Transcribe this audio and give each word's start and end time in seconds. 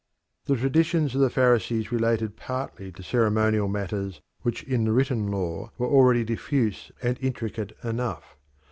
The 0.45 0.55
traditions 0.55 1.13
of 1.13 1.21
the 1.21 1.29
Pharisees 1.29 1.91
related 1.91 2.35
partly 2.35 2.91
to 2.93 3.03
ceremonial 3.03 3.67
matters 3.67 4.19
which 4.41 4.63
in 4.63 4.83
the 4.83 4.93
written 4.93 5.27
law 5.27 5.71
were 5.77 5.85
already 5.85 6.23
diffuse 6.23 6.91
and 7.03 7.19
intricate 7.21 7.77
enough. 7.83 8.35